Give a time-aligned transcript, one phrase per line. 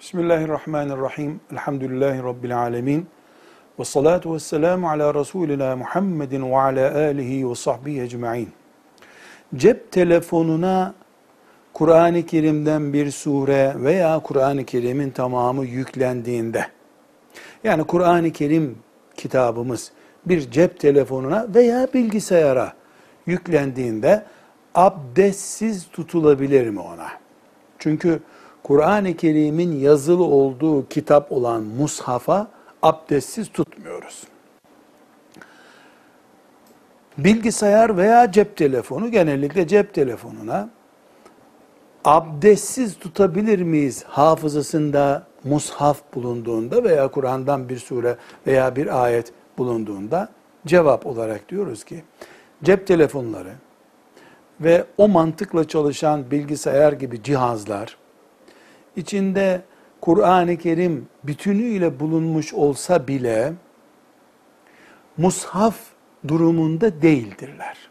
[0.00, 1.40] Bismillahirrahmanirrahim.
[1.52, 3.06] Elhamdülillahi Rabbil alemin.
[3.78, 8.48] Ve salatu ve selamu ala Resulina Muhammedin ve ala alihi ve sahbihi ecma'in.
[9.56, 10.94] Cep telefonuna
[11.72, 16.66] Kur'an-ı Kerim'den bir sure veya Kur'an-ı Kerim'in tamamı yüklendiğinde,
[17.64, 18.78] yani Kur'an-ı Kerim
[19.16, 19.92] kitabımız
[20.26, 22.72] bir cep telefonuna veya bilgisayara
[23.26, 24.24] yüklendiğinde
[24.74, 27.08] abdestsiz tutulabilir mi ona?
[27.78, 28.20] Çünkü
[28.62, 32.48] Kur'an-ı Kerim'in yazılı olduğu kitap olan mushafa
[32.82, 34.24] abdestsiz tutmuyoruz.
[37.18, 40.70] Bilgisayar veya cep telefonu genellikle cep telefonuna
[42.04, 50.28] abdestsiz tutabilir miyiz hafızasında mushaf bulunduğunda veya Kur'an'dan bir sure veya bir ayet bulunduğunda
[50.66, 52.04] cevap olarak diyoruz ki
[52.62, 53.52] cep telefonları
[54.60, 57.96] ve o mantıkla çalışan bilgisayar gibi cihazlar
[58.96, 59.62] içinde
[60.00, 63.52] Kur'an-ı Kerim bütünüyle bulunmuş olsa bile
[65.16, 65.76] mushaf
[66.28, 67.90] durumunda değildirler.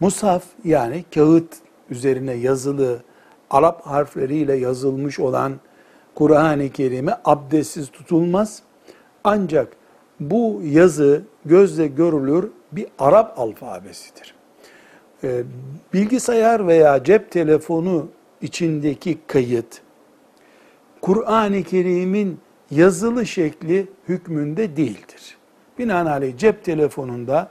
[0.00, 1.56] Mushaf yani kağıt
[1.90, 3.02] üzerine yazılı
[3.50, 5.52] Arap harfleriyle yazılmış olan
[6.14, 8.62] Kur'an-ı Kerim'e abdestsiz tutulmaz.
[9.24, 9.76] Ancak
[10.20, 14.34] bu yazı gözle görülür bir Arap alfabesidir.
[15.24, 15.42] Ee,
[15.92, 18.08] bilgisayar veya cep telefonu
[18.42, 19.80] içindeki kayıt,
[21.00, 25.36] Kur'an-ı Kerim'in yazılı şekli hükmünde değildir.
[25.78, 27.50] Binaenaleyh cep telefonunda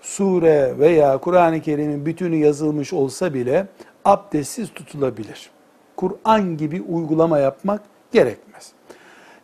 [0.00, 3.66] sure veya Kur'an-ı Kerim'in bütünü yazılmış olsa bile
[4.04, 5.50] abdestsiz tutulabilir.
[5.96, 7.82] Kur'an gibi uygulama yapmak
[8.12, 8.72] gerekmez.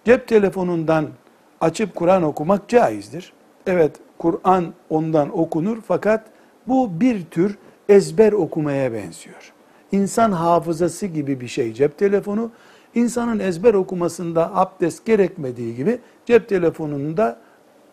[0.05, 1.09] Cep telefonundan
[1.61, 3.33] açıp Kur'an okumak caizdir.
[3.67, 6.25] Evet, Kur'an ondan okunur fakat
[6.67, 9.53] bu bir tür ezber okumaya benziyor.
[9.93, 12.51] İnsan hafızası gibi bir şey cep telefonu.
[12.95, 17.41] İnsanın ezber okumasında abdest gerekmediği gibi cep telefonunda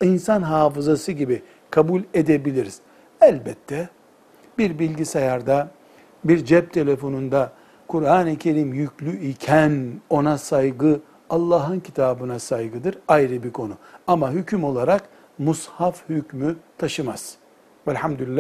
[0.03, 2.79] insan hafızası gibi kabul edebiliriz.
[3.21, 3.89] Elbette
[4.57, 5.71] bir bilgisayarda,
[6.23, 7.51] bir cep telefonunda
[7.87, 10.99] Kur'an-ı Kerim yüklü iken ona saygı
[11.29, 13.73] Allah'ın kitabına saygıdır ayrı bir konu.
[14.07, 15.03] Ama hüküm olarak
[15.37, 17.37] mushaf hükmü taşımaz.
[17.87, 18.37] Velhamdülillah